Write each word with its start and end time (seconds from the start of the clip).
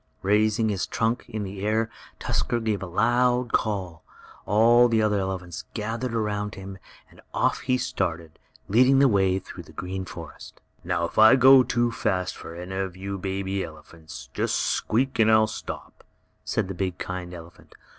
Raising 0.23 0.69
his 0.69 0.87
trunk 0.87 1.29
in 1.29 1.43
the 1.43 1.63
air 1.63 1.87
Tusker 2.17 2.59
gave 2.61 2.81
a 2.81 2.87
loud 2.87 3.53
call. 3.53 4.03
All 4.47 4.87
the 4.87 4.99
other 4.99 5.19
elephants 5.19 5.65
gathered 5.75 6.15
around 6.15 6.55
him, 6.55 6.79
and 7.11 7.21
off 7.35 7.59
he 7.59 7.77
started, 7.77 8.39
leading 8.67 8.97
the 8.97 9.07
way 9.07 9.37
through 9.37 9.61
the 9.61 9.71
green 9.71 10.05
forest. 10.05 10.59
"Now 10.83 11.05
if 11.05 11.19
I 11.19 11.35
go 11.35 11.61
too 11.61 11.91
fast 11.91 12.35
for 12.35 12.55
any 12.55 12.73
of 12.77 12.97
you 12.97 13.19
baby 13.19 13.63
elephants, 13.63 14.29
just 14.33 14.55
squeak 14.55 15.19
and 15.19 15.31
I'll 15.31 15.45
stop," 15.45 16.03
said 16.43 16.67
the 16.67 16.73
big, 16.73 16.97
kind 16.97 17.31
elephant. 17.31 17.75